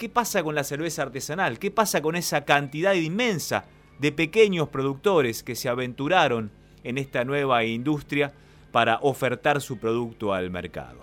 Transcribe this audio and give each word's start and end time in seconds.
¿Qué 0.00 0.08
pasa 0.08 0.42
con 0.42 0.54
la 0.54 0.64
cerveza 0.64 1.02
artesanal? 1.02 1.58
¿Qué 1.58 1.70
pasa 1.70 2.00
con 2.00 2.16
esa 2.16 2.46
cantidad 2.46 2.94
inmensa 2.94 3.66
de 3.98 4.12
pequeños 4.12 4.70
productores 4.70 5.42
que 5.42 5.54
se 5.54 5.68
aventuraron 5.68 6.50
en 6.84 6.96
esta 6.96 7.22
nueva 7.24 7.64
industria 7.64 8.32
para 8.72 8.98
ofertar 9.02 9.60
su 9.60 9.78
producto 9.78 10.32
al 10.32 10.48
mercado? 10.50 11.00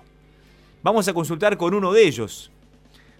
Vamos 0.81 1.07
a 1.07 1.13
consultar 1.13 1.57
con 1.57 1.75
uno 1.75 1.93
de 1.93 2.07
ellos. 2.07 2.51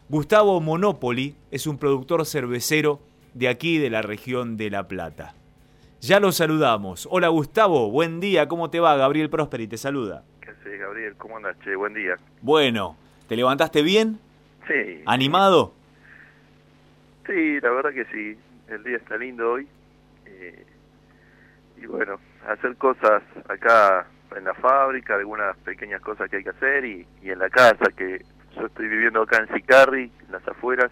Gustavo 0.10 0.60
Monopoli 0.62 1.36
es 1.52 1.68
un 1.68 1.78
productor 1.78 2.26
cervecero 2.26 3.00
de 3.36 3.48
aquí 3.48 3.78
de 3.78 3.92
la 3.92 4.02
región 4.02 4.58
de 4.58 4.72
La 4.72 4.88
Plata. 4.88 5.36
Ya 6.02 6.20
lo 6.20 6.32
saludamos. 6.32 7.08
Hola 7.12 7.28
Gustavo, 7.28 7.92
buen 7.92 8.20
día, 8.20 8.48
¿cómo 8.48 8.72
te 8.72 8.80
va? 8.80 8.96
Gabriel 8.96 9.30
Prosperi 9.30 9.68
te 9.68 9.78
saluda. 9.78 10.24
¿Qué 10.42 10.50
haces, 10.50 10.80
Gabriel? 10.80 11.14
¿Cómo 11.20 11.38
andas, 11.38 11.56
che? 11.64 11.76
Buen 11.76 11.94
día. 11.94 12.16
Bueno, 12.42 12.98
¿te 13.28 13.36
levantaste 13.36 13.84
bien? 13.84 14.20
Sí. 14.68 15.04
¿Animado? 15.06 15.74
Sí, 17.26 17.60
la 17.62 17.72
verdad 17.72 17.92
que 17.92 18.06
sí. 18.06 18.38
El 18.68 18.84
día 18.84 18.98
está 18.98 19.18
lindo 19.18 19.54
hoy. 19.54 19.68
Eh, 20.26 20.66
y 21.78 21.86
bueno, 21.86 22.20
hacer 22.48 22.76
cosas 22.78 23.24
acá 23.48 24.08
en 24.36 24.44
la 24.44 24.54
fábrica, 24.56 25.16
algunas 25.16 25.56
pequeñas 25.58 26.02
cosas 26.02 26.30
que 26.30 26.38
hay 26.38 26.44
que 26.44 26.50
hacer 26.50 26.86
y, 26.86 27.08
y 27.24 27.30
en 27.30 27.40
la 27.40 27.50
casa, 27.50 27.86
que 27.96 28.26
yo 28.56 28.66
estoy 28.66 28.88
viviendo 28.88 29.22
acá 29.22 29.38
en 29.38 29.54
Sicarri, 29.54 30.12
en 30.26 30.32
las 30.32 30.46
afueras. 30.48 30.92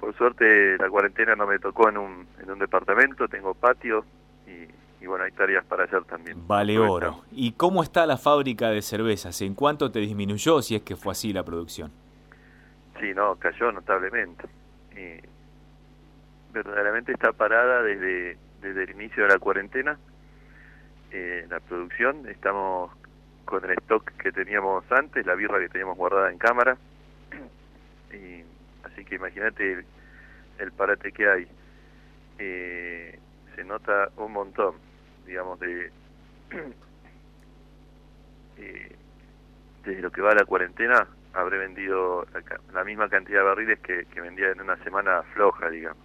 Por 0.00 0.16
suerte 0.16 0.76
la 0.78 0.88
cuarentena 0.88 1.36
no 1.36 1.46
me 1.46 1.58
tocó 1.58 1.88
en 1.88 1.98
un, 1.98 2.26
en 2.42 2.50
un 2.50 2.58
departamento, 2.58 3.28
tengo 3.28 3.54
patio 3.54 4.04
y, 4.46 5.04
y 5.04 5.06
bueno, 5.06 5.24
hay 5.24 5.32
tareas 5.32 5.64
para 5.66 5.84
hacer 5.84 6.04
también. 6.04 6.46
Vale 6.46 6.78
oro. 6.78 7.22
¿Y 7.30 7.52
cómo 7.52 7.82
está 7.82 8.06
la 8.06 8.16
fábrica 8.16 8.70
de 8.70 8.82
cervezas? 8.82 9.40
¿En 9.42 9.54
cuánto 9.54 9.92
te 9.92 10.00
disminuyó 10.00 10.62
si 10.62 10.74
es 10.74 10.82
que 10.82 10.96
fue 10.96 11.12
así 11.12 11.32
la 11.32 11.44
producción? 11.44 11.92
Sí, 13.02 13.12
no, 13.14 13.34
cayó 13.34 13.72
notablemente. 13.72 14.44
Eh, 14.94 15.20
verdaderamente 16.52 17.10
está 17.10 17.32
parada 17.32 17.82
desde, 17.82 18.38
el 18.62 18.90
inicio 18.90 19.24
de 19.24 19.28
la 19.30 19.40
cuarentena. 19.40 19.98
Eh, 21.10 21.44
la 21.50 21.58
producción, 21.58 22.28
estamos 22.28 22.92
con 23.44 23.64
el 23.64 23.72
stock 23.72 24.08
que 24.12 24.30
teníamos 24.30 24.84
antes, 24.92 25.26
la 25.26 25.34
birra 25.34 25.58
que 25.58 25.68
teníamos 25.68 25.96
guardada 25.96 26.30
en 26.30 26.38
cámara. 26.38 26.78
Y, 28.12 28.44
así 28.84 29.04
que 29.04 29.16
imagínate 29.16 29.84
el, 30.58 30.70
parate 30.70 31.10
que 31.10 31.28
hay. 31.28 31.48
Eh, 32.38 33.18
se 33.56 33.64
nota 33.64 34.10
un 34.16 34.32
montón, 34.32 34.76
digamos, 35.26 35.58
de, 35.58 35.90
eh, 38.58 38.96
desde 39.84 40.02
lo 40.02 40.12
que 40.12 40.20
va 40.20 40.34
la 40.34 40.44
cuarentena, 40.44 41.08
habré 41.34 41.58
vendido 41.58 42.26
la, 42.32 42.42
la 42.72 42.84
misma 42.84 43.08
cantidad 43.08 43.38
de 43.40 43.44
barriles 43.44 43.78
que, 43.80 44.04
que 44.06 44.20
vendía 44.20 44.50
en 44.50 44.60
una 44.60 44.76
semana 44.84 45.22
floja, 45.34 45.70
digamos. 45.70 46.02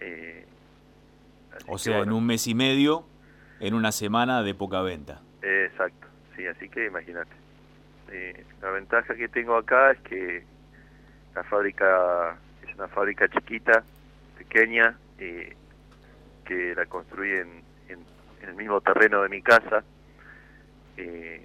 Eh, 0.00 0.44
así 1.54 1.64
O 1.68 1.78
sea, 1.78 1.98
en 2.00 2.12
un 2.12 2.26
mes 2.26 2.46
y 2.46 2.54
medio, 2.54 3.06
en 3.60 3.74
una 3.74 3.92
semana 3.92 4.42
de 4.42 4.54
poca 4.54 4.82
venta. 4.82 5.20
eh, 5.42 5.68
exacto, 5.70 6.06
sí, 6.36 6.46
así 6.46 6.68
que 6.68 6.86
imagínate. 6.86 7.30
Eh, 8.10 8.44
la 8.60 8.70
ventaja 8.70 9.14
que 9.14 9.28
tengo 9.28 9.56
acá 9.56 9.92
es 9.92 10.00
que 10.00 10.44
la 11.34 11.42
fábrica 11.44 12.36
es 12.68 12.74
una 12.74 12.88
fábrica 12.88 13.28
chiquita, 13.28 13.82
pequeña, 14.38 14.96
eh, 15.18 15.54
que 16.44 16.74
la 16.74 16.84
construí 16.86 17.30
en, 17.30 17.62
en- 17.88 18.04
en 18.42 18.48
el 18.50 18.54
mismo 18.54 18.80
terreno 18.80 19.22
de 19.22 19.28
mi 19.30 19.40
casa. 19.42 19.82
Eh, 20.96 21.44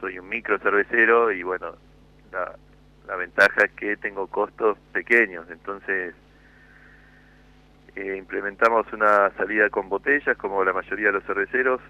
soy 0.00 0.18
un 0.18 0.28
micro 0.28 0.58
cervecero 0.58 1.30
y 1.32 1.42
bueno, 1.42 1.74
la, 2.32 2.56
la 3.06 3.16
ventaja 3.16 3.64
es 3.64 3.72
que 3.72 3.96
tengo 3.96 4.26
costos 4.26 4.78
pequeños, 4.92 5.48
entonces 5.50 6.14
eh, 7.96 8.16
implementamos 8.16 8.86
una 8.92 9.30
salida 9.36 9.68
con 9.70 9.88
botellas 9.88 10.36
como 10.36 10.62
la 10.64 10.72
mayoría 10.72 11.08
de 11.08 11.14
los 11.14 11.24
cerveceros, 11.24 11.80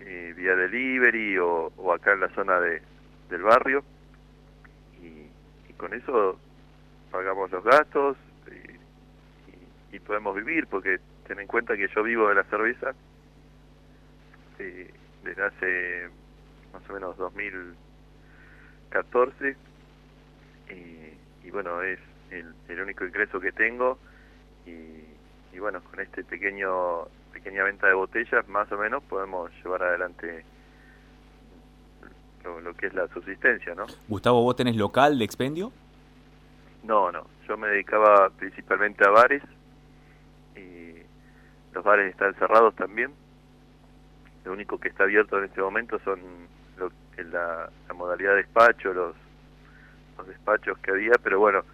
eh, 0.00 0.34
vía 0.36 0.54
delivery 0.54 1.38
o, 1.38 1.72
o 1.76 1.92
acá 1.92 2.12
en 2.12 2.20
la 2.20 2.28
zona 2.30 2.60
de, 2.60 2.82
del 3.30 3.42
barrio 3.42 3.82
y, 5.02 5.28
y 5.68 5.72
con 5.76 5.92
eso 5.94 6.38
pagamos 7.10 7.50
los 7.50 7.64
gastos 7.64 8.16
eh, 8.50 8.78
y, 9.92 9.96
y 9.96 10.00
podemos 10.00 10.36
vivir 10.36 10.66
porque 10.66 10.98
ten 11.26 11.40
en 11.40 11.46
cuenta 11.46 11.76
que 11.76 11.88
yo 11.88 12.02
vivo 12.02 12.28
de 12.28 12.34
la 12.34 12.44
cerveza 12.44 12.92
eh, 14.58 14.90
desde 15.24 15.44
hace 15.44 16.08
más 16.72 16.82
o 16.88 16.92
menos 16.92 17.16
2014 17.16 19.56
eh, 20.68 21.16
y 21.44 21.50
bueno 21.50 21.82
es 21.82 21.98
el, 22.30 22.54
el 22.68 22.80
único 22.80 23.04
ingreso 23.04 23.40
que 23.40 23.52
tengo. 23.52 23.98
Y, 24.66 25.04
y 25.54 25.58
bueno 25.58 25.80
con 25.82 26.00
este 26.00 26.24
pequeño 26.24 27.06
pequeña 27.32 27.64
venta 27.64 27.86
de 27.86 27.94
botellas 27.94 28.46
más 28.48 28.70
o 28.70 28.76
menos 28.78 29.02
podemos 29.04 29.50
llevar 29.62 29.82
adelante 29.82 30.44
lo, 32.44 32.60
lo 32.60 32.74
que 32.74 32.86
es 32.86 32.94
la 32.94 33.08
subsistencia 33.08 33.74
no 33.74 33.86
Gustavo, 34.08 34.42
¿vos 34.42 34.56
tenés 34.56 34.76
local 34.76 35.18
de 35.18 35.24
expendio? 35.24 35.72
no 36.84 37.12
no. 37.12 37.26
Yo 37.46 37.56
me 37.56 37.68
dedicaba 37.68 38.28
principalmente 38.30 39.04
a 39.06 39.10
bares 39.10 39.42
y 40.54 40.94
los 41.72 41.82
bares 41.82 42.10
están 42.10 42.34
cerrados 42.34 42.74
también. 42.76 43.10
Lo 44.44 44.52
único 44.52 44.78
que 44.78 44.88
está 44.88 45.04
abierto 45.04 45.38
en 45.38 45.44
este 45.44 45.60
momento 45.62 45.98
son 46.00 46.20
lo 46.76 46.90
la 47.32 47.70
modalidad 47.94 48.32
de 48.32 48.42
despacho 48.42 48.92
los 48.92 49.14
los 50.18 50.26
despachos 50.28 50.78
que 50.78 50.90
había 50.90 51.12
pero 51.22 51.38
bueno 51.38 51.64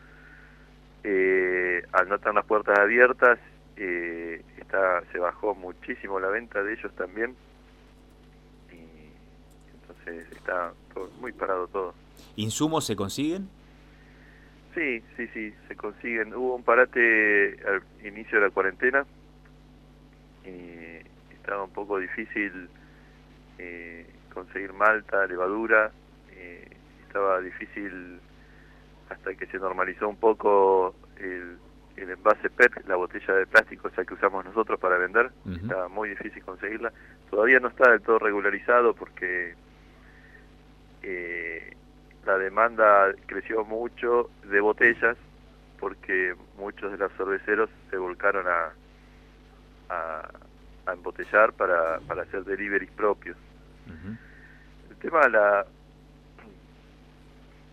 eh, 1.03 1.83
al 1.93 2.09
no 2.09 2.19
tener 2.19 2.35
las 2.37 2.47
puertas 2.47 2.79
abiertas 2.79 3.39
eh, 3.77 4.43
está 4.59 5.03
se 5.13 5.19
bajó 5.19 5.55
muchísimo 5.55 6.21
la 6.21 6.29
venta 6.29 6.63
de 6.63 6.75
ellos 6.75 6.93
también 6.95 7.37
y 8.73 9.11
entonces 9.75 10.27
está 10.37 10.73
todo- 10.93 11.11
muy 11.21 11.33
parado 11.33 11.67
todo 11.69 11.95
¿Insumos 12.37 12.85
se 12.87 12.97
consiguen? 12.97 13.49
Sí, 14.75 15.05
sí, 15.17 15.29
sí, 15.33 15.55
se 15.69 15.77
consiguen. 15.77 16.35
Hubo 16.35 16.57
un 16.57 16.65
parate 16.65 17.57
al 17.65 17.81
inicio 18.05 18.41
de 18.41 18.47
la 18.47 18.51
cuarentena 18.51 19.07
y 20.45 20.99
estaba 21.33 21.63
un 21.63 21.71
poco 21.71 21.99
difícil 22.01 22.69
eh, 23.59 24.05
conseguir 24.33 24.73
malta, 24.73 25.27
levadura, 25.29 25.93
eh, 26.33 26.67
estaba 27.07 27.41
difícil 27.41 28.19
hasta 29.11 29.35
que 29.35 29.47
se 29.47 29.59
normalizó 29.59 30.09
un 30.09 30.17
poco 30.17 30.95
el, 31.17 31.59
el 31.97 32.11
envase 32.11 32.51
PET, 32.51 32.87
la 32.87 32.97
botella 32.97 33.35
de 33.35 33.47
plástico 33.47 33.89
esa 33.89 34.05
que 34.05 34.15
usamos 34.15 34.45
nosotros 34.45 34.79
para 34.81 34.99
vender, 34.99 35.31
Ujú. 35.45 35.55
estaba 35.57 35.89
muy 35.89 36.11
difícil 36.11 36.43
conseguirla. 36.43 36.93
Todavía 37.31 37.61
no 37.61 37.69
está 37.69 37.91
del 37.91 38.03
todo 38.03 38.19
regularizado 38.19 38.95
porque 38.95 39.55
eh, 41.03 41.77
la 42.25 42.39
demanda 42.39 43.13
creció 43.27 43.65
mucho 43.65 44.31
de 44.45 44.61
botellas 44.61 45.17
porque 45.79 46.35
muchos 46.57 46.93
de 46.93 46.99
los 46.99 47.13
cerveceros 47.13 47.69
se 47.91 47.99
volcaron 47.99 48.47
a, 48.47 48.73
a, 49.91 50.31
a 50.87 50.93
embotellar 50.93 51.53
para, 51.53 51.99
para 52.01 52.23
hacer 52.23 52.45
deliveries 52.45 52.91
propios. 52.93 53.37
El 54.91 54.97
tema 54.97 55.25
de 55.25 55.31
la... 55.31 55.67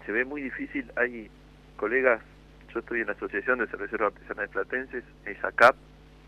se 0.06 0.12
ve 0.12 0.26
muy 0.26 0.42
difícil, 0.42 0.92
hay 0.96 1.30
colegas, 1.78 2.22
yo 2.74 2.80
estoy 2.80 3.02
en 3.02 3.08
la 3.08 3.14
Asociación 3.14 3.60
de 3.60 3.68
Cerveceros 3.68 4.14
Artesanales 4.14 4.52
Platenses, 4.52 5.04
es 5.26 5.44
ACAP, 5.44 5.76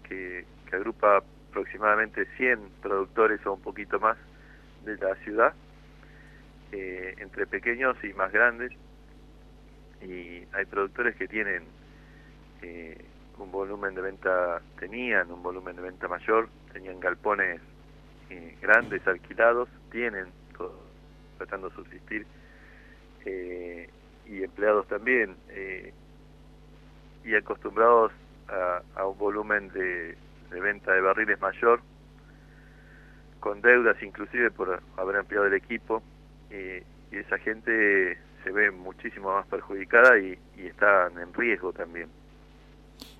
que, 0.07 0.45
que 0.69 0.75
agrupa 0.75 1.23
aproximadamente 1.49 2.25
100 2.37 2.59
productores 2.81 3.45
o 3.45 3.53
un 3.53 3.61
poquito 3.61 3.99
más 3.99 4.17
de 4.85 4.97
la 4.97 5.15
ciudad, 5.17 5.53
eh, 6.71 7.15
entre 7.19 7.45
pequeños 7.45 7.95
y 8.03 8.13
más 8.13 8.31
grandes, 8.31 8.71
y 10.01 10.43
hay 10.53 10.65
productores 10.69 11.15
que 11.15 11.27
tienen 11.27 11.63
eh, 12.61 12.97
un 13.37 13.51
volumen 13.51 13.95
de 13.95 14.01
venta, 14.01 14.61
tenían 14.79 15.31
un 15.31 15.41
volumen 15.41 15.75
de 15.75 15.81
venta 15.81 16.07
mayor, 16.07 16.49
tenían 16.71 16.99
galpones 16.99 17.61
eh, 18.29 18.57
grandes 18.61 19.05
alquilados, 19.07 19.69
tienen 19.91 20.27
tratando 21.37 21.69
de 21.69 21.75
subsistir, 21.75 22.25
eh, 23.25 23.89
y 24.27 24.43
empleados 24.43 24.87
también, 24.87 25.35
eh, 25.49 25.93
y 27.25 27.35
acostumbrados 27.35 28.11
a, 28.47 28.81
a 28.95 29.05
un 29.07 29.17
volumen 29.17 29.69
de, 29.69 30.17
de 30.51 30.59
venta 30.61 30.91
de 30.93 31.01
barriles 31.01 31.39
mayor, 31.39 31.81
con 33.39 33.61
deudas 33.61 34.01
inclusive 34.01 34.51
por 34.51 34.81
haber 34.97 35.17
ampliado 35.17 35.47
el 35.47 35.53
equipo, 35.53 36.01
eh, 36.49 36.83
y 37.11 37.17
esa 37.17 37.37
gente 37.37 38.17
se 38.43 38.51
ve 38.51 38.71
muchísimo 38.71 39.33
más 39.33 39.47
perjudicada 39.47 40.17
y, 40.19 40.37
y 40.57 40.67
están 40.67 41.17
en 41.17 41.33
riesgo 41.33 41.71
también. 41.71 42.09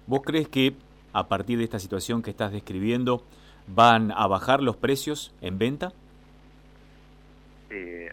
¿Vos 0.05 0.21
crees 0.25 0.47
que 0.49 0.73
a 1.13 1.27
partir 1.27 1.57
de 1.57 1.63
esta 1.63 1.79
situación 1.79 2.21
que 2.21 2.31
estás 2.31 2.51
describiendo 2.51 3.23
van 3.67 4.11
a 4.11 4.27
bajar 4.27 4.61
los 4.61 4.75
precios 4.75 5.33
en 5.41 5.57
venta? 5.57 5.93
Eh, 7.69 8.11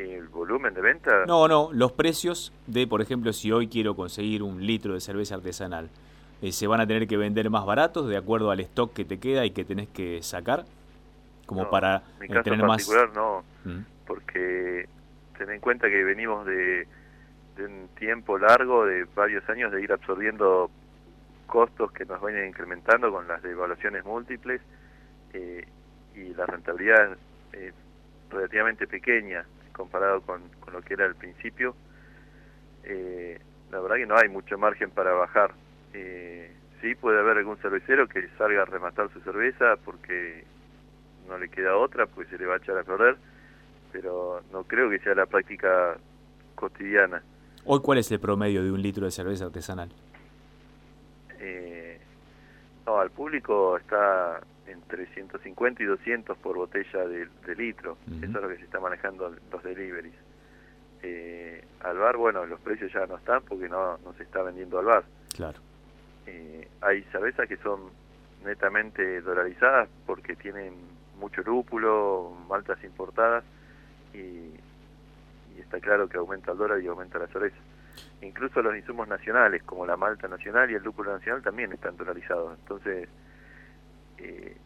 ¿El 0.00 0.28
volumen 0.28 0.72
de 0.72 0.80
venta? 0.80 1.26
No, 1.26 1.46
no, 1.46 1.68
los 1.72 1.92
precios 1.92 2.54
de, 2.66 2.86
por 2.86 3.02
ejemplo, 3.02 3.34
si 3.34 3.52
hoy 3.52 3.68
quiero 3.68 3.94
conseguir 3.94 4.42
un 4.42 4.64
litro 4.64 4.94
de 4.94 5.00
cerveza 5.00 5.34
artesanal, 5.34 5.90
eh, 6.40 6.52
¿se 6.52 6.66
van 6.66 6.80
a 6.80 6.86
tener 6.86 7.06
que 7.06 7.18
vender 7.18 7.50
más 7.50 7.66
baratos 7.66 8.08
de 8.08 8.16
acuerdo 8.16 8.50
al 8.50 8.60
stock 8.60 8.94
que 8.94 9.04
te 9.04 9.20
queda 9.20 9.44
y 9.44 9.50
que 9.50 9.62
tenés 9.64 9.88
que 9.88 10.22
sacar? 10.22 10.64
Como 11.44 11.68
para 11.68 12.02
mi 12.18 12.28
caso 12.28 12.44
tener 12.44 12.66
particular 12.66 13.10
no, 13.12 13.44
¿Mm? 13.64 13.80
porque 14.06 14.88
ten 15.36 15.50
en 15.50 15.60
cuenta 15.60 15.88
que 15.88 16.02
venimos 16.02 16.46
de, 16.46 16.86
de 17.56 17.64
un 17.66 17.88
tiempo 17.98 18.38
largo, 18.38 18.86
de 18.86 19.04
varios 19.14 19.46
años, 19.50 19.70
de 19.70 19.82
ir 19.82 19.92
absorbiendo 19.92 20.70
costos 21.46 21.92
que 21.92 22.06
nos 22.06 22.20
vayan 22.22 22.46
incrementando 22.46 23.12
con 23.12 23.28
las 23.28 23.42
devaluaciones 23.42 24.04
múltiples 24.04 24.62
eh, 25.34 25.66
y 26.14 26.32
la 26.34 26.46
rentabilidad 26.46 27.18
es 27.52 27.74
relativamente 28.30 28.86
pequeña 28.86 29.44
comparado 29.80 30.20
con, 30.20 30.42
lo 30.72 30.82
que 30.82 30.94
era 30.94 31.06
al 31.06 31.14
principio. 31.14 31.74
Eh, 32.84 33.38
la 33.70 33.80
verdad 33.80 33.96
que 33.96 34.06
no 34.06 34.16
hay 34.16 34.28
mucho 34.28 34.58
margen 34.58 34.90
para 34.90 35.12
bajar. 35.12 35.52
Eh, 35.94 36.54
sí 36.80 36.94
puede 36.94 37.18
haber 37.18 37.38
algún 37.38 37.56
cervecero 37.58 38.06
que 38.08 38.28
salga 38.36 38.62
a 38.62 38.66
rematar 38.66 39.10
su 39.12 39.20
cerveza 39.20 39.76
porque 39.84 40.44
no 41.28 41.38
le 41.38 41.48
queda 41.48 41.76
otra, 41.76 42.06
pues 42.06 42.28
se 42.28 42.38
le 42.38 42.46
va 42.46 42.54
a 42.54 42.58
echar 42.58 42.76
a 42.76 42.84
perder, 42.84 43.16
pero 43.92 44.42
no 44.52 44.64
creo 44.64 44.90
que 44.90 44.98
sea 44.98 45.14
la 45.14 45.26
práctica 45.26 45.96
cotidiana. 46.54 47.22
Hoy, 47.64 47.80
¿cuál 47.80 47.98
es 47.98 48.10
el 48.12 48.20
promedio 48.20 48.62
de 48.62 48.70
un 48.70 48.82
litro 48.82 49.04
de 49.04 49.10
cerveza 49.10 49.46
artesanal? 49.46 49.90
no, 52.86 52.98
al 53.00 53.10
público 53.10 53.78
está 53.78 54.40
entre 54.70 55.06
150 55.06 55.82
y 55.82 55.86
200 55.86 56.36
por 56.38 56.56
botella 56.56 57.06
de, 57.06 57.28
litro. 57.56 57.98
Eso 58.06 58.24
es 58.24 58.30
lo 58.30 58.48
que 58.48 58.56
se 58.56 58.64
está 58.64 58.80
manejando 58.80 59.34
los 59.50 59.62
deliveries. 59.62 60.14
Eh, 61.02 61.64
al 61.80 61.98
bar, 61.98 62.16
bueno, 62.16 62.44
los 62.46 62.60
precios 62.60 62.92
ya 62.92 63.06
no 63.06 63.16
están 63.16 63.42
porque 63.42 63.68
no, 63.68 63.98
no 63.98 64.12
se 64.14 64.22
está 64.22 64.42
vendiendo 64.42 64.78
al 64.78 64.84
bar. 64.84 65.04
Claro. 65.34 65.58
Eh, 66.26 66.68
hay 66.80 67.02
cervezas 67.04 67.48
que 67.48 67.56
son 67.58 67.90
netamente 68.44 69.20
dolarizadas 69.20 69.88
porque 70.06 70.36
tienen 70.36 70.74
mucho 71.18 71.42
lúpulo, 71.42 72.32
maltas 72.48 72.82
importadas 72.84 73.44
y, 74.14 74.18
y 74.18 75.60
está 75.60 75.80
claro 75.80 76.08
que 76.08 76.18
aumenta 76.18 76.52
el 76.52 76.58
dólar 76.58 76.80
y 76.80 76.86
aumenta 76.86 77.18
la 77.18 77.26
cerveza. 77.28 77.56
Incluso 78.22 78.62
los 78.62 78.76
insumos 78.76 79.08
nacionales, 79.08 79.62
como 79.62 79.86
la 79.86 79.96
malta 79.96 80.28
nacional 80.28 80.70
y 80.70 80.74
el 80.74 80.82
lúpulo 80.82 81.12
nacional, 81.12 81.42
también 81.42 81.72
están 81.72 81.96
dolarizados. 81.96 82.58
Entonces, 82.58 83.08
eh, 84.20 84.56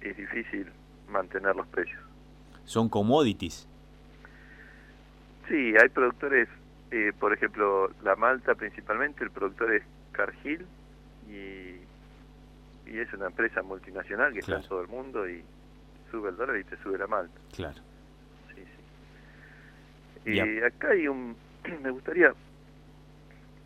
es 0.00 0.16
difícil 0.16 0.66
mantener 1.08 1.56
los 1.56 1.66
precios. 1.68 2.00
¿Son 2.64 2.88
commodities? 2.88 3.66
Sí, 5.48 5.74
hay 5.80 5.88
productores, 5.88 6.48
eh, 6.90 7.12
por 7.18 7.32
ejemplo, 7.32 7.90
la 8.02 8.16
malta 8.16 8.54
principalmente, 8.54 9.24
el 9.24 9.30
productor 9.30 9.74
es 9.74 9.82
Cargill 10.12 10.64
y, 11.28 11.80
y 12.90 12.98
es 12.98 13.12
una 13.12 13.26
empresa 13.26 13.62
multinacional 13.62 14.32
que 14.32 14.40
está 14.40 14.56
en 14.56 14.62
todo 14.62 14.82
el 14.82 14.88
mundo 14.88 15.28
y 15.28 15.42
sube 16.10 16.30
el 16.30 16.36
dólar 16.36 16.56
y 16.58 16.64
te 16.64 16.76
sube 16.78 16.98
la 16.98 17.06
malta. 17.06 17.34
Claro. 17.54 17.80
Sí, 18.54 18.62
sí. 20.24 20.30
Y 20.32 20.62
acá 20.62 20.90
hay 20.90 21.08
un, 21.08 21.36
me 21.82 21.90
gustaría, 21.90 22.32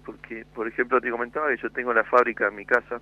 porque 0.05 0.45
por 0.55 0.69
ejemplo 0.69 1.01
te 1.01 1.11
comentaba 1.11 1.49
que 1.49 1.63
yo 1.63 1.71
tengo 1.71 1.93
la 1.93 2.05
fábrica 2.05 2.49
en 2.49 2.57
mi 2.57 2.65
casa 2.65 3.01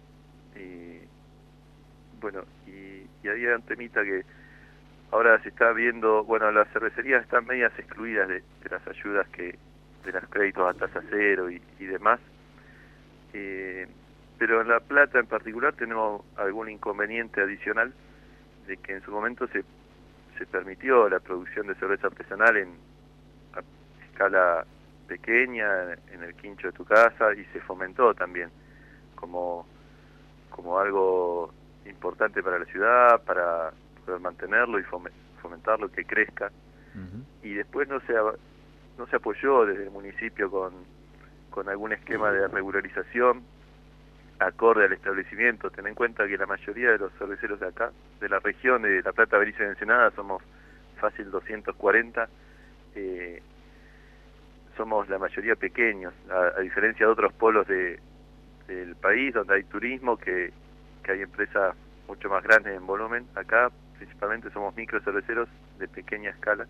bueno, 2.22 2.44
y, 2.66 3.06
y 3.22 3.28
había 3.28 3.56
un 3.56 3.62
temita 3.62 4.02
que 4.02 4.24
ahora 5.12 5.40
se 5.42 5.50
está 5.50 5.72
viendo, 5.72 6.24
bueno, 6.24 6.50
las 6.50 6.68
cervecerías 6.72 7.22
están 7.22 7.46
medias 7.46 7.72
excluidas 7.78 8.28
de, 8.28 8.42
las 8.70 8.86
ayudas 8.88 9.28
que, 9.28 9.58
de 10.04 10.12
los 10.12 10.24
créditos 10.28 10.68
a 10.68 10.78
tasa 10.78 11.02
cero 11.10 11.50
y, 11.50 11.60
demás. 11.84 12.18
Eh, 13.34 13.86
pero 14.38 14.62
en 14.62 14.68
La 14.68 14.80
Plata 14.80 15.18
en 15.18 15.26
particular 15.26 15.74
tenemos 15.74 16.22
algún 16.36 16.70
inconveniente 16.70 17.40
adicional 17.42 17.92
de 18.66 18.76
que 18.78 18.94
en 18.94 19.02
su 19.02 19.10
momento 19.10 19.46
se, 19.48 19.64
se 20.38 20.46
permitió 20.46 21.08
la 21.08 21.20
producción 21.20 21.66
de 21.66 21.74
cerveza 21.74 22.06
artesanal 22.06 22.56
en 22.56 22.70
escala 24.10 24.64
pequeña, 25.06 25.92
en 26.12 26.22
el 26.22 26.34
quincho 26.34 26.68
de 26.68 26.72
tu 26.72 26.84
casa, 26.84 27.34
y 27.34 27.44
se 27.52 27.60
fomentó 27.60 28.14
también 28.14 28.50
como, 29.14 29.66
como 30.50 30.78
algo 30.78 31.52
importante 31.86 32.42
para 32.42 32.58
la 32.58 32.64
ciudad, 32.66 33.22
para 33.24 33.72
poder 34.04 34.20
mantenerlo 34.20 34.78
y 34.78 34.84
fomentarlo, 35.40 35.90
que 35.90 36.04
crezca. 36.04 36.50
Y 37.42 37.54
después 37.54 37.88
no 37.88 38.00
se, 38.00 38.12
no 38.98 39.06
se 39.06 39.16
apoyó 39.16 39.64
desde 39.64 39.84
el 39.84 39.90
municipio 39.90 40.50
con, 40.50 40.72
con 41.50 41.68
algún 41.68 41.92
esquema 41.92 42.30
de 42.30 42.46
regularización 42.48 43.42
acorde 44.38 44.84
al 44.84 44.92
establecimiento. 44.92 45.70
Ten 45.70 45.86
en 45.86 45.94
cuenta 45.94 46.26
que 46.26 46.36
la 46.36 46.46
mayoría 46.46 46.90
de 46.92 46.98
los 46.98 47.12
cerveceros 47.14 47.60
de 47.60 47.68
acá, 47.68 47.92
de 48.20 48.28
la 48.28 48.38
región 48.40 48.82
de 48.82 49.02
La 49.02 49.12
Plata, 49.12 49.38
Berizo 49.38 49.62
y 49.62 49.66
Ensenada, 49.66 50.10
somos 50.12 50.42
fácil 50.98 51.30
240. 51.30 52.28
Eh, 52.94 53.42
somos 54.76 55.08
la 55.08 55.18
mayoría 55.18 55.54
pequeños, 55.54 56.14
a, 56.30 56.60
diferencia 56.60 57.06
de 57.06 57.12
otros 57.12 57.32
polos 57.34 57.66
de, 57.66 58.00
del 58.66 58.96
país 58.96 59.34
donde 59.34 59.54
hay 59.54 59.64
turismo 59.64 60.16
que 60.16 60.52
que 61.02 61.12
hay 61.12 61.22
empresas 61.22 61.74
mucho 62.08 62.28
más 62.28 62.42
grandes 62.42 62.76
en 62.76 62.86
volumen. 62.86 63.26
Acá 63.34 63.70
principalmente 63.96 64.50
somos 64.50 64.74
micro 64.76 65.00
cerveceros 65.00 65.48
de 65.78 65.88
pequeña 65.88 66.30
escala. 66.30 66.66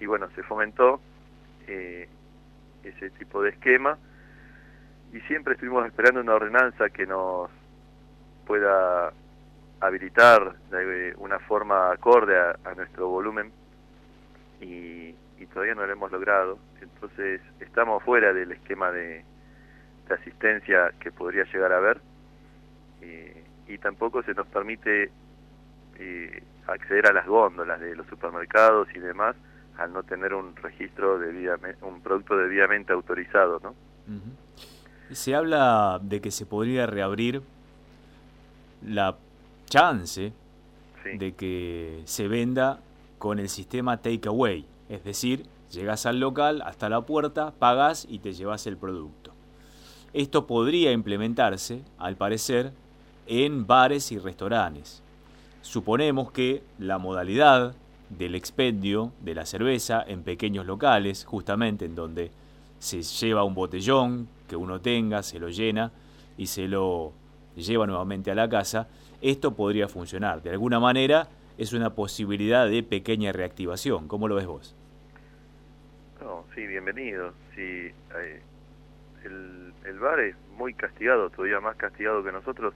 Y 0.00 0.06
bueno, 0.06 0.28
se 0.34 0.42
fomentó 0.42 1.00
eh, 1.66 2.08
ese 2.82 3.10
tipo 3.10 3.42
de 3.42 3.50
esquema 3.50 3.98
y 5.12 5.20
siempre 5.22 5.54
estuvimos 5.54 5.86
esperando 5.86 6.20
una 6.20 6.34
ordenanza 6.34 6.90
que 6.90 7.06
nos 7.06 7.50
pueda 8.46 9.12
habilitar 9.80 10.56
de 10.70 11.14
una 11.18 11.38
forma 11.40 11.92
acorde 11.92 12.38
a, 12.38 12.74
nuestro 12.74 13.08
volumen 13.08 13.52
y, 14.60 15.14
todavía 15.52 15.74
no 15.74 15.84
lo 15.84 15.92
hemos 15.92 16.10
logrado. 16.10 16.58
Entonces 16.80 17.42
estamos 17.60 18.02
fuera 18.04 18.32
del 18.32 18.52
esquema 18.52 18.90
de 18.90 19.22
asistencia 20.08 20.92
que 21.00 21.10
podría 21.10 21.44
llegar 21.44 21.72
a 21.72 21.78
haber 21.78 22.00
eh, 23.02 23.44
y 23.68 23.78
tampoco 23.78 24.22
se 24.22 24.34
nos 24.34 24.46
permite 24.46 25.10
eh, 25.98 26.42
acceder 26.66 27.06
a 27.06 27.12
las 27.12 27.26
góndolas 27.26 27.80
de 27.80 27.94
los 27.96 28.06
supermercados 28.06 28.88
y 28.94 28.98
demás 28.98 29.36
al 29.78 29.92
no 29.92 30.02
tener 30.02 30.34
un 30.34 30.54
registro 30.56 31.18
debidamente, 31.18 31.84
un 31.84 32.00
producto 32.00 32.36
debidamente 32.36 32.92
autorizado, 32.92 33.60
¿no? 33.62 33.74
Se 35.10 35.34
habla 35.34 35.98
de 36.02 36.20
que 36.20 36.30
se 36.30 36.46
podría 36.46 36.86
reabrir 36.86 37.42
la 38.86 39.16
chance 39.66 40.32
de 41.04 41.32
que 41.32 42.02
se 42.04 42.28
venda 42.28 42.80
con 43.18 43.38
el 43.38 43.48
sistema 43.48 43.96
takeaway, 43.98 44.66
es 44.88 45.04
decir, 45.04 45.46
llegas 45.70 46.06
al 46.06 46.20
local 46.20 46.62
hasta 46.62 46.88
la 46.88 47.00
puerta, 47.02 47.52
pagas 47.58 48.06
y 48.08 48.18
te 48.18 48.32
llevas 48.32 48.66
el 48.66 48.76
producto. 48.76 49.32
Esto 50.12 50.46
podría 50.46 50.92
implementarse, 50.92 51.82
al 51.98 52.16
parecer, 52.16 52.72
en 53.26 53.66
bares 53.66 54.12
y 54.12 54.18
restaurantes. 54.18 55.02
Suponemos 55.62 56.32
que 56.32 56.62
la 56.78 56.98
modalidad 56.98 57.74
del 58.10 58.34
expendio 58.34 59.12
de 59.20 59.34
la 59.34 59.46
cerveza 59.46 60.04
en 60.06 60.22
pequeños 60.22 60.66
locales, 60.66 61.24
justamente 61.24 61.84
en 61.84 61.94
donde 61.94 62.30
se 62.78 63.02
lleva 63.02 63.44
un 63.44 63.54
botellón 63.54 64.28
que 64.48 64.56
uno 64.56 64.80
tenga, 64.80 65.22
se 65.22 65.38
lo 65.38 65.48
llena 65.48 65.92
y 66.36 66.46
se 66.46 66.68
lo 66.68 67.12
lleva 67.56 67.86
nuevamente 67.86 68.30
a 68.30 68.34
la 68.34 68.48
casa, 68.48 68.88
esto 69.20 69.54
podría 69.54 69.88
funcionar. 69.88 70.42
De 70.42 70.50
alguna 70.50 70.80
manera 70.80 71.28
es 71.56 71.72
una 71.72 71.90
posibilidad 71.90 72.68
de 72.68 72.82
pequeña 72.82 73.32
reactivación. 73.32 74.08
¿Cómo 74.08 74.26
lo 74.28 74.34
ves 74.34 74.46
vos? 74.46 74.74
No, 76.20 76.44
sí, 76.54 76.66
bienvenido. 76.66 77.32
Sí, 77.54 77.60
eh, 77.60 78.42
el, 79.24 79.72
el 79.84 79.98
bar 79.98 80.20
es 80.20 80.34
muy 80.56 80.74
castigado, 80.74 81.30
todavía 81.30 81.60
más 81.60 81.76
castigado 81.76 82.24
que 82.24 82.32
nosotros 82.32 82.74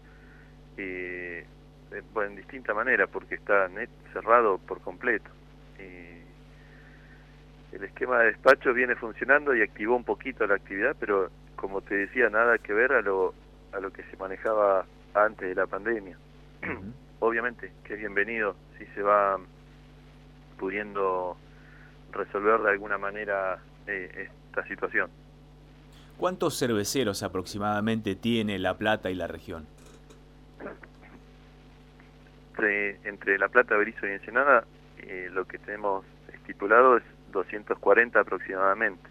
eh, 0.77 1.47
en 1.93 2.37
distinta 2.37 2.75
manera 2.75 3.07
porque 3.07 3.37
está 3.37 3.69
net 3.69 3.89
cerrado 4.13 4.59
por 4.59 4.81
completo. 4.81 5.31
el 5.79 7.85
esquema 7.85 8.21
de 8.21 8.29
despacho 8.29 8.73
viene 8.73 8.97
funcionando 8.97 9.55
y 9.55 9.63
activó 9.63 9.97
un 9.97 10.05
poquito 10.05 10.47
la 10.47 10.55
actividad, 10.55 10.97
pero 10.99 11.31
como 11.57 11.83
te 11.83 11.95
decía, 11.95 12.31
nada 12.31 12.59
que 12.59 12.73
ver 12.73 12.93
a 12.93 13.03
lo, 13.03 13.35
a 13.73 13.81
lo 13.81 13.93
que 13.93 14.03
se 14.05 14.17
manejaba 14.17 14.87
antes 15.15 15.49
de 15.49 15.55
la 15.55 15.67
pandemia. 15.67 16.17
Obviamente 17.21 17.73
que 17.85 17.95
es 17.95 18.01
bienvenido 18.01 18.57
si 18.79 18.87
se 18.87 19.03
va 19.03 19.39
pudiendo 20.59 21.37
resolver 22.13 22.61
de 22.61 22.71
alguna 22.71 22.99
manera 22.99 23.59
eh, 23.87 24.29
esta 24.49 24.67
situación. 24.67 25.11
¿Cuántos 26.17 26.59
cerveceros 26.59 27.23
aproximadamente 27.23 28.15
tiene 28.15 28.59
La 28.59 28.79
Plata 28.79 29.11
y 29.11 29.15
la 29.15 29.27
región? 29.27 29.67
Entre, 32.59 33.39
La 33.39 33.49
Plata, 33.49 33.77
Berizo 33.77 34.07
y 34.07 34.13
Ensenada, 34.13 34.65
eh, 34.99 35.29
lo 35.33 35.47
que 35.47 35.59
tenemos 35.59 36.05
estipulado 36.33 36.97
es 36.97 37.05
240 37.33 38.21
aproximadamente. 38.21 39.09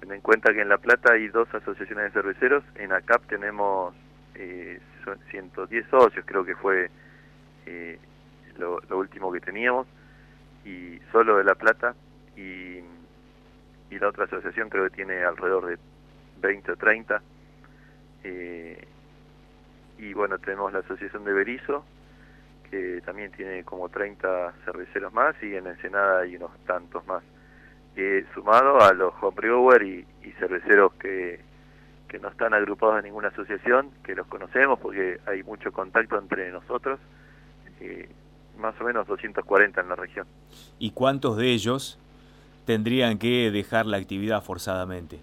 Ten 0.00 0.12
en 0.12 0.20
cuenta 0.20 0.52
que 0.52 0.62
en 0.62 0.68
La 0.68 0.78
Plata 0.78 1.12
hay 1.12 1.28
dos 1.28 1.52
asociaciones 1.54 2.06
de 2.06 2.10
cerveceros, 2.10 2.64
en 2.74 2.92
ACAP 2.92 3.26
tenemos 3.26 3.94
eh, 4.34 4.80
110 5.30 5.86
socios, 5.88 6.24
creo 6.26 6.44
que 6.44 6.56
fue 6.56 6.90
eh, 7.66 7.98
lo, 8.58 8.80
último 8.90 9.32
que 9.32 9.40
teníamos, 9.40 9.86
y 10.64 10.98
solo 11.10 11.38
de 11.38 11.44
La 11.44 11.54
Plata, 11.54 11.94
y, 12.36 12.80
y, 13.90 13.98
la 13.98 14.08
otra 14.08 14.24
asociación 14.24 14.68
creo 14.68 14.84
que 14.84 14.96
tiene 14.96 15.22
alrededor 15.22 15.66
de 15.66 15.78
20 16.40 16.72
o 16.72 16.76
30. 16.76 17.22
Eh, 18.24 18.86
y 19.98 20.12
bueno, 20.14 20.38
tenemos 20.38 20.72
la 20.72 20.80
asociación 20.80 21.24
de 21.24 21.32
Berizo, 21.32 21.84
que 22.72 23.02
también 23.04 23.30
tiene 23.32 23.64
como 23.64 23.90
30 23.90 24.54
cerveceros 24.64 25.12
más, 25.12 25.36
y 25.42 25.54
en 25.54 25.66
Ensenada 25.66 26.20
hay 26.20 26.36
unos 26.36 26.50
tantos 26.64 27.06
más. 27.06 27.22
Eh, 27.96 28.24
sumado 28.32 28.80
a 28.80 28.94
los 28.94 29.12
homebrewer 29.20 29.82
y, 29.82 30.06
y 30.24 30.32
cerveceros 30.38 30.94
que, 30.94 31.38
que 32.08 32.18
no 32.18 32.28
están 32.28 32.54
agrupados 32.54 32.96
en 32.96 33.04
ninguna 33.04 33.28
asociación, 33.28 33.90
que 34.02 34.14
los 34.14 34.26
conocemos 34.26 34.78
porque 34.78 35.20
hay 35.26 35.42
mucho 35.42 35.70
contacto 35.70 36.18
entre 36.18 36.50
nosotros, 36.50 36.98
eh, 37.80 38.08
más 38.56 38.74
o 38.80 38.84
menos 38.84 39.06
240 39.06 39.82
en 39.82 39.88
la 39.90 39.94
región. 39.94 40.26
¿Y 40.78 40.92
cuántos 40.92 41.36
de 41.36 41.48
ellos 41.48 41.98
tendrían 42.64 43.18
que 43.18 43.50
dejar 43.50 43.84
la 43.84 43.98
actividad 43.98 44.42
forzadamente? 44.42 45.20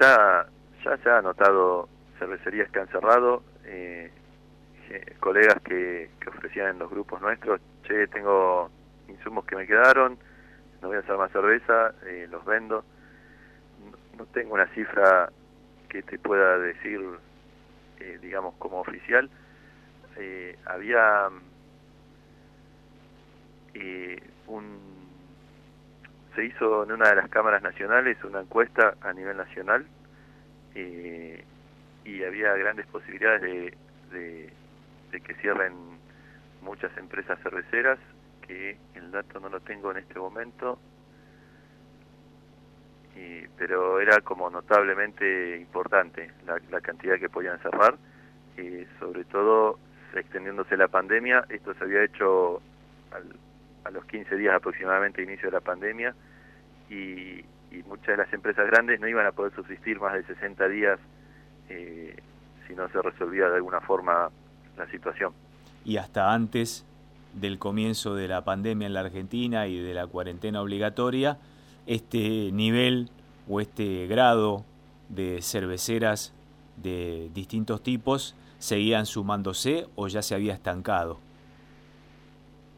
Ya, 0.00 0.46
ya 0.84 0.96
se 0.96 1.10
ha 1.10 1.20
notado 1.22 1.88
cervecerías 2.20 2.70
que 2.70 2.78
han 2.78 2.88
cerrado, 2.88 3.42
eh, 3.64 4.12
colegas 5.20 5.60
que, 5.62 6.10
que 6.20 6.28
ofrecían 6.30 6.70
en 6.70 6.78
los 6.78 6.90
grupos 6.90 7.20
nuestros, 7.20 7.60
che, 7.84 8.06
tengo 8.08 8.70
insumos 9.08 9.44
que 9.44 9.56
me 9.56 9.66
quedaron, 9.66 10.18
no 10.80 10.88
voy 10.88 10.96
a 10.96 11.00
hacer 11.00 11.16
más 11.16 11.32
cerveza, 11.32 11.94
eh, 12.06 12.26
los 12.30 12.44
vendo. 12.44 12.84
No, 14.16 14.26
tengo 14.26 14.54
una 14.54 14.66
cifra 14.68 15.30
que 15.88 16.02
te 16.02 16.18
pueda 16.18 16.58
decir, 16.58 17.00
eh, 18.00 18.18
digamos, 18.20 18.54
como 18.58 18.80
oficial. 18.80 19.30
había 20.66 21.28
un 24.48 24.98
se 26.34 26.44
hizo 26.44 26.84
en 26.84 26.92
una 26.92 27.08
de 27.08 27.16
las 27.16 27.28
cámaras 27.30 27.62
nacionales 27.62 28.16
una 28.22 28.40
encuesta 28.40 28.94
a 29.00 29.12
nivel 29.12 29.36
nacional 29.36 29.84
eh, 30.76 31.44
y 32.04 32.22
había 32.22 32.54
grandes 32.54 32.86
posibilidades 32.86 33.42
de, 33.42 33.74
de, 34.12 34.52
que 35.10 35.34
cierren 35.34 35.74
muchas 36.62 36.96
empresas 36.96 37.38
cerveceras, 37.42 37.98
que 38.46 38.76
el 38.94 39.10
dato 39.10 39.40
no 39.40 39.48
lo 39.48 39.60
tengo 39.60 39.90
en 39.90 39.98
este 39.98 40.18
momento, 40.18 40.78
pero 43.56 44.00
era 44.00 44.20
como 44.20 44.48
notablemente 44.48 45.56
importante 45.58 46.30
la, 46.46 46.80
cantidad 46.80 47.18
que 47.18 47.28
podían 47.28 47.58
cerrar, 47.58 47.96
y 48.56 48.86
sobre 49.00 49.24
todo 49.24 49.78
extendiéndose 50.14 50.76
la 50.76 50.88
pandemia, 50.88 51.44
esto 51.48 51.74
se 51.74 51.84
había 51.84 52.04
hecho 52.04 52.62
a 53.84 53.90
los 53.90 54.04
15 54.06 54.36
días 54.36 54.54
aproximadamente 54.54 55.20
de 55.20 55.32
inicio 55.32 55.48
de 55.48 55.52
la 55.52 55.60
pandemia 55.60 56.14
y, 56.88 57.44
y 57.70 57.82
muchas 57.86 58.08
de 58.08 58.16
las 58.18 58.32
empresas 58.32 58.66
grandes 58.66 59.00
no 59.00 59.08
iban 59.08 59.26
a 59.26 59.32
poder 59.32 59.54
subsistir 59.54 60.00
más 60.00 60.14
de 60.14 60.24
60 60.24 60.68
días 60.68 60.98
eh, 61.68 62.16
si 62.66 62.74
no 62.74 62.88
se 62.88 63.00
resolvía 63.00 63.48
de 63.48 63.56
alguna 63.56 63.80
forma 63.80 64.30
la 64.78 64.90
situación. 64.90 65.32
Y 65.84 65.96
hasta 65.96 66.32
antes 66.32 66.84
del 67.34 67.58
comienzo 67.58 68.14
de 68.14 68.28
la 68.28 68.44
pandemia 68.44 68.86
en 68.86 68.94
la 68.94 69.00
Argentina 69.00 69.66
y 69.66 69.78
de 69.78 69.94
la 69.94 70.06
cuarentena 70.06 70.62
obligatoria, 70.62 71.38
este 71.86 72.50
nivel 72.52 73.10
o 73.48 73.60
este 73.60 74.06
grado 74.06 74.64
de 75.08 75.40
cerveceras 75.42 76.34
de 76.76 77.30
distintos 77.34 77.82
tipos 77.82 78.36
seguían 78.58 79.06
sumándose 79.06 79.86
o 79.94 80.08
ya 80.08 80.22
se 80.22 80.34
había 80.34 80.54
estancado? 80.54 81.18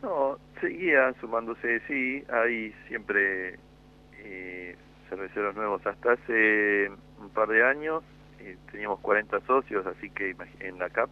No, 0.02 0.38
seguían 0.61 1.14
sumándose, 1.21 1.80
sí, 1.87 2.25
hay 2.33 2.75
siempre 2.88 3.59
eh, 4.19 4.76
cerveceros 5.09 5.54
nuevos. 5.57 5.85
Hasta 5.87 6.12
hace 6.12 6.90
un 7.21 7.28
par 7.30 7.49
de 7.49 7.64
años 7.64 8.02
eh, 8.38 8.57
teníamos 8.71 9.00
40 9.00 9.40
socios, 9.40 9.87
así 9.87 10.11
que 10.11 10.35
en 10.61 10.78
la 10.78 10.88
CAP, 10.88 11.11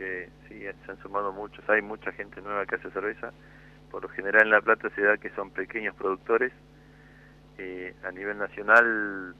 que 0.00 0.30
sí, 0.48 0.60
se 0.60 0.90
han 0.90 0.98
sumado 1.02 1.30
muchos. 1.30 1.68
Hay 1.68 1.82
mucha 1.82 2.10
gente 2.12 2.40
nueva 2.40 2.64
que 2.64 2.76
hace 2.76 2.90
cerveza. 2.90 3.32
Por 3.90 4.02
lo 4.02 4.08
general 4.08 4.44
en 4.44 4.50
La 4.50 4.62
Plata 4.62 4.88
se 4.94 5.02
da 5.02 5.18
que 5.18 5.28
son 5.30 5.50
pequeños 5.50 5.94
productores. 5.94 6.52
Eh, 7.58 7.94
a 8.02 8.10
nivel 8.10 8.38
nacional 8.38 9.34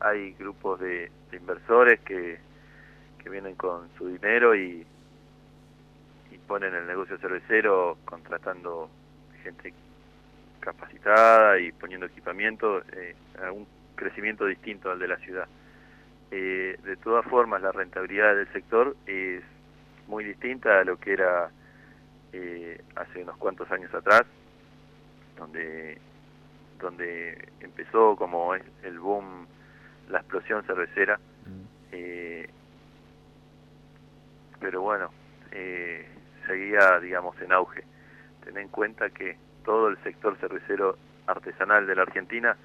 hay 0.00 0.32
grupos 0.32 0.80
de, 0.80 1.12
inversores 1.32 2.00
que, 2.00 2.40
que 3.22 3.30
vienen 3.30 3.54
con 3.54 3.88
su 3.96 4.08
dinero 4.08 4.56
y, 4.56 4.84
y 6.32 6.38
ponen 6.48 6.74
el 6.74 6.88
negocio 6.88 7.16
cervecero 7.18 7.98
contratando 8.04 8.90
gente 9.44 9.72
capacitada 10.58 11.60
y 11.60 11.70
poniendo 11.70 12.06
equipamiento 12.06 12.82
eh, 12.96 13.14
a 13.40 13.52
un 13.52 13.64
crecimiento 13.94 14.44
distinto 14.46 14.90
al 14.90 14.98
de 14.98 15.06
la 15.06 15.18
ciudad. 15.18 15.46
Eh, 16.32 16.76
de 16.82 16.96
todas 16.96 17.24
formas, 17.26 17.62
la 17.62 17.70
rentabilidad 17.70 18.34
del 18.34 18.52
sector 18.52 18.96
es 19.06 19.44
muy 20.10 20.24
distinta 20.24 20.80
a 20.80 20.84
lo 20.84 20.98
que 20.98 21.12
era 21.12 21.50
eh, 22.32 22.82
hace 22.96 23.22
unos 23.22 23.36
cuantos 23.38 23.70
años 23.70 23.92
atrás, 23.94 24.22
donde 25.36 25.98
donde 26.78 27.48
empezó 27.60 28.16
como 28.16 28.54
es 28.54 28.62
el 28.82 28.98
boom, 28.98 29.46
la 30.08 30.18
explosión 30.18 30.62
cervecera. 30.64 31.18
Mm. 31.46 31.80
pero 34.60 34.82
bueno, 34.82 35.10
seguía, 36.46 36.98
digamos, 37.00 37.40
en 37.40 37.52
auge. 37.52 37.84
Ten 38.44 38.58
en 38.58 38.68
cuenta 38.68 39.10
que 39.10 39.36
todo 39.64 39.88
el 39.88 39.98
sector 40.02 40.36
cervecero 40.38 40.96
artesanal 41.26 41.86
de 41.86 41.94
la 41.94 42.02
Argentina 42.02 42.56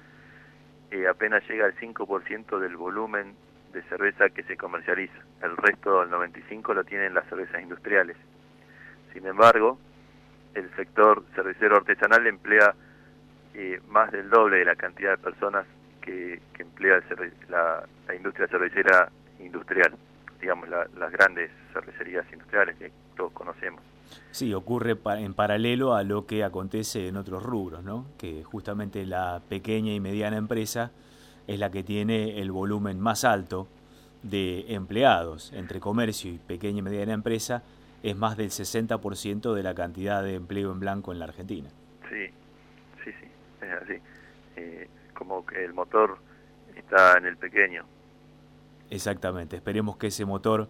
eh, 0.90 1.06
apenas 1.08 1.48
llega 1.48 1.66
al 1.66 1.76
5% 1.76 2.58
del 2.58 2.76
volumen 2.76 3.34
de 3.72 3.82
cerveza 3.84 4.30
que 4.30 4.42
se 4.44 4.56
comercializa. 4.56 5.18
El 5.42 5.56
resto, 5.56 6.02
el 6.02 6.10
95%, 6.10 6.74
lo 6.74 6.84
tienen 6.84 7.14
las 7.14 7.26
cervezas 7.28 7.62
industriales. 7.62 8.16
Sin 9.12 9.26
embargo, 9.26 9.78
el 10.54 10.74
sector 10.76 11.24
cervecero 11.34 11.76
artesanal 11.76 12.26
emplea 12.26 12.74
eh, 13.54 13.80
más 13.88 14.10
del 14.12 14.28
doble 14.30 14.58
de 14.58 14.64
la 14.64 14.76
cantidad 14.76 15.10
de 15.12 15.18
personas 15.18 15.66
que, 16.00 16.40
emplea 16.58 17.02
la, 17.48 17.84
industria 18.14 18.46
cervecera 18.48 19.10
industrial, 19.40 19.92
digamos 20.40 20.68
las 20.68 21.12
grandes 21.12 21.50
cervecerías 21.72 22.24
industriales 22.32 22.76
que 22.76 22.92
todos 23.16 23.32
conocemos. 23.32 23.82
Sí, 24.30 24.52
ocurre 24.54 24.96
en 25.18 25.34
paralelo 25.34 25.94
a 25.94 26.04
lo 26.04 26.26
que 26.26 26.44
acontece 26.44 27.08
en 27.08 27.16
otros 27.16 27.42
rubros, 27.42 27.82
¿no? 27.82 28.06
que 28.18 28.44
justamente 28.44 29.04
la 29.06 29.40
pequeña 29.48 29.92
y 29.92 30.00
mediana 30.00 30.36
empresa 30.36 30.92
es 31.46 31.58
la 31.58 31.70
que 31.70 31.82
tiene 31.82 32.40
el 32.40 32.50
volumen 32.50 33.00
más 33.00 33.24
alto 33.24 33.68
de 34.22 34.74
empleados. 34.74 35.52
Entre 35.52 35.80
comercio 35.80 36.32
y 36.32 36.38
pequeña 36.38 36.78
y 36.78 36.82
mediana 36.82 37.12
empresa 37.12 37.62
es 38.02 38.16
más 38.16 38.36
del 38.36 38.50
60% 38.50 39.54
de 39.54 39.62
la 39.62 39.74
cantidad 39.74 40.22
de 40.22 40.34
empleo 40.34 40.72
en 40.72 40.80
blanco 40.80 41.12
en 41.12 41.18
la 41.18 41.26
Argentina. 41.26 41.68
Sí, 42.08 42.26
sí, 43.04 43.10
sí, 43.20 43.26
es 43.62 43.82
así. 43.82 44.00
Eh, 44.56 44.88
como 45.14 45.44
que 45.44 45.64
el 45.64 45.72
motor 45.72 46.18
está 46.74 47.18
en 47.18 47.26
el 47.26 47.36
pequeño. 47.36 47.84
Exactamente, 48.90 49.56
esperemos 49.56 49.96
que 49.96 50.08
ese 50.08 50.24
motor 50.24 50.68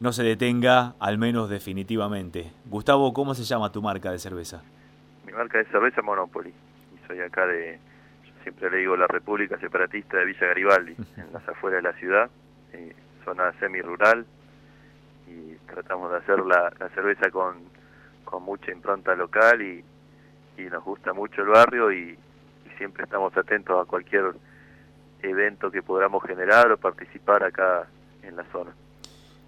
no 0.00 0.12
se 0.12 0.22
detenga, 0.22 0.94
al 0.98 1.18
menos 1.18 1.48
definitivamente. 1.48 2.52
Gustavo, 2.66 3.12
¿cómo 3.14 3.34
se 3.34 3.44
llama 3.44 3.72
tu 3.72 3.80
marca 3.80 4.10
de 4.10 4.18
cerveza? 4.18 4.62
Mi 5.24 5.32
marca 5.32 5.58
de 5.58 5.64
cerveza 5.66 6.02
Monopoly. 6.02 6.50
Y 6.50 7.06
soy 7.06 7.20
acá 7.20 7.46
de, 7.46 7.78
siempre 8.44 8.70
le 8.70 8.78
digo, 8.78 8.96
la 8.96 9.08
República 9.08 9.58
Separatista 9.58 10.18
de 10.18 10.26
Villa 10.26 10.46
Garibaldi, 10.46 10.94
en 11.16 11.32
las 11.32 11.48
afueras 11.48 11.82
de 11.82 11.90
la 11.90 11.98
ciudad, 11.98 12.30
eh, 12.72 12.94
zona 13.24 13.52
semi-rural. 13.58 14.24
Y 15.26 15.56
tratamos 15.66 16.12
de 16.12 16.18
hacer 16.18 16.38
la, 16.40 16.72
cerveza 16.94 17.30
con, 17.30 17.56
con 18.24 18.44
mucha 18.44 18.70
impronta 18.70 19.16
local 19.16 19.60
y, 19.62 19.84
y 20.58 20.62
nos 20.66 20.84
gusta 20.84 21.12
mucho 21.12 21.42
el 21.42 21.48
barrio 21.48 21.90
y, 21.90 22.10
y 22.66 22.78
siempre 22.78 23.04
estamos 23.04 23.36
atentos 23.36 23.82
a 23.82 23.84
cualquier 23.88 24.34
evento 25.22 25.70
que 25.70 25.82
podamos 25.82 26.22
generar 26.22 26.70
o 26.70 26.76
participar 26.76 27.42
acá 27.42 27.88
en 28.22 28.36
la 28.36 28.44
zona. 28.52 28.72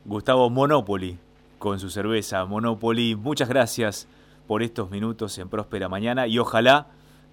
Gustavo 0.05 0.49
Monopoli 0.51 1.19
con 1.59 1.79
su 1.79 1.91
cerveza 1.91 2.45
Monopoly. 2.45 3.17
Muchas 3.17 3.49
gracias 3.49 4.09
por 4.47 4.63
estos 4.63 4.91
minutos 4.91 5.39
en 5.39 5.49
Próspera 5.49 5.89
Mañana 5.89 6.27
y 6.27 6.39
ojalá 6.39 6.87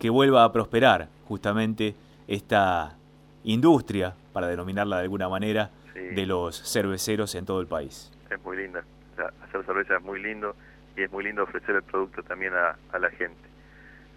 que 0.04 0.10
vuelva 0.10 0.44
a 0.44 0.52
prosperar 0.52 1.08
justamente 1.30 1.96
esta 2.28 2.98
industria, 3.46 4.14
para 4.34 4.48
denominarla 4.48 4.98
de 4.98 5.04
alguna 5.04 5.30
manera, 5.30 5.70
de 5.96 6.26
los 6.26 6.62
cerveceros 6.62 7.36
en 7.36 7.46
todo 7.46 7.62
el 7.62 7.68
país. 7.68 8.12
Es 8.30 8.44
muy 8.44 8.58
linda. 8.58 8.84
hacer 9.16 9.66
cerveza 9.66 9.96
es 9.96 10.04
muy 10.04 10.22
lindo 10.22 10.58
y 10.98 11.04
es 11.04 11.12
muy 11.14 11.24
lindo 11.24 11.44
ofrecer 11.44 11.76
el 11.78 11.84
producto 11.84 12.22
también 12.22 12.54
a, 12.54 12.76
a 12.92 13.00
la 13.00 13.12
gente. 13.12 13.40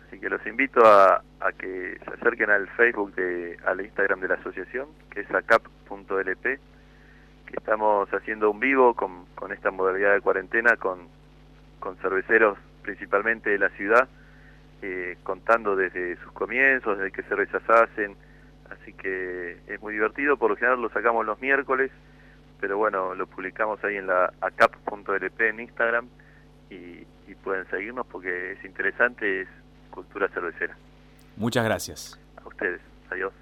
Así 0.09 0.17
Así 0.17 0.19
que 0.19 0.29
los 0.29 0.45
invito 0.45 0.85
a, 0.85 1.23
a 1.39 1.53
que 1.53 2.01
se 2.05 2.11
acerquen 2.15 2.51
al 2.51 2.67
Facebook, 2.71 3.15
de, 3.15 3.57
al 3.65 3.81
Instagram 3.81 4.19
de 4.19 4.27
la 4.27 4.35
asociación, 4.35 4.89
que 5.11 5.21
es 5.21 5.31
acap.lp, 5.31 6.43
que 6.43 7.57
estamos 7.57 8.13
haciendo 8.13 8.51
un 8.51 8.59
vivo 8.59 8.95
con, 8.95 9.27
con 9.37 9.53
esta 9.53 9.71
modalidad 9.71 10.15
de 10.15 10.21
cuarentena 10.21 10.77
con, 10.79 11.07
con 11.79 11.97
cerveceros 11.99 12.59
principalmente 12.83 13.51
de 13.51 13.59
la 13.59 13.69
ciudad, 13.69 14.09
eh, 14.83 15.17
contando 15.23 15.77
desde 15.77 16.17
sus 16.17 16.33
comienzos, 16.33 16.99
desde 16.99 17.13
qué 17.13 17.23
cervezas 17.23 17.63
hacen, 17.69 18.17
así 18.71 18.93
que 18.93 19.59
es 19.67 19.81
muy 19.81 19.95
divertido, 19.95 20.37
por 20.37 20.51
lo 20.51 20.57
general 20.57 20.81
lo 20.81 20.91
sacamos 20.91 21.25
los 21.25 21.41
miércoles, 21.41 21.91
pero 22.61 22.79
bueno, 22.79 23.15
lo 23.15 23.27
publicamos 23.27 23.83
ahí 23.85 23.97
en 23.97 24.07
la 24.07 24.33
acap.lp 24.41 25.49
en 25.49 25.61
Instagram 25.61 26.09
y, 26.71 27.07
y 27.27 27.35
pueden 27.43 27.69
seguirnos 27.69 28.07
porque 28.07 28.53
es 28.53 28.65
interesante, 28.65 29.43
es 29.43 29.49
cultura 29.91 30.29
cervecera. 30.29 30.77
Muchas 31.37 31.65
gracias. 31.65 32.21
A 32.43 32.49
ustedes. 32.49 32.81
Adiós. 33.11 33.33